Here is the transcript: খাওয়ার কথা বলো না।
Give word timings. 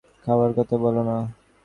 খাওয়ার 0.25 0.51
কথা 0.57 0.75
বলো 0.77 1.01
না। 1.03 1.17